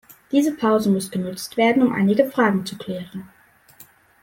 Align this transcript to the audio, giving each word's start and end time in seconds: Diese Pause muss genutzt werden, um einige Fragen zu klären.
Diese 0.31 0.55
Pause 0.55 0.89
muss 0.89 1.11
genutzt 1.11 1.57
werden, 1.57 1.83
um 1.83 1.93
einige 1.93 2.25
Fragen 2.27 2.65
zu 2.65 2.75
klären. 2.75 3.29